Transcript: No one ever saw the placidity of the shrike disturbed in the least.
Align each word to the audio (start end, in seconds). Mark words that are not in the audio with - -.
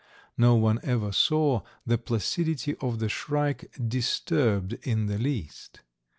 No 0.35 0.55
one 0.55 0.79
ever 0.81 1.11
saw 1.11 1.61
the 1.85 1.99
placidity 1.99 2.75
of 2.81 2.97
the 2.97 3.07
shrike 3.07 3.69
disturbed 3.87 4.73
in 4.81 5.05
the 5.05 5.19
least. 5.19 5.81